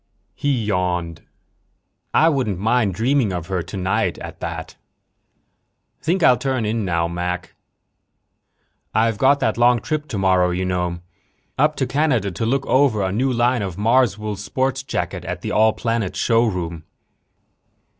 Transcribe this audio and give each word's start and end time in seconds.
He 0.33 0.65
yawned. 0.65 1.21
"I 2.11 2.27
wouldn't 2.27 2.57
mind 2.57 2.95
dreaming 2.95 3.31
of 3.31 3.45
her 3.49 3.61
tonight, 3.61 4.17
at 4.17 4.39
that. 4.39 4.75
Think 6.01 6.23
I'll 6.23 6.39
turn 6.39 6.65
in 6.65 6.83
now, 6.83 7.07
Mac. 7.07 7.53
I've 8.95 9.19
got 9.19 9.39
that 9.41 9.59
long 9.59 9.79
trip 9.79 10.07
tomorrow, 10.07 10.49
you 10.49 10.65
know. 10.65 11.01
Up 11.55 11.75
to 11.75 11.85
Canada 11.85 12.31
to 12.31 12.45
look 12.47 12.65
over 12.65 13.03
a 13.03 13.11
new 13.11 13.31
line 13.31 13.61
of 13.61 13.77
Marswool 13.77 14.37
sport 14.39 14.83
jackets 14.87 15.27
at 15.27 15.41
the 15.41 15.51
All 15.51 15.71
Planets 15.73 16.17
Showroom." 16.17 16.83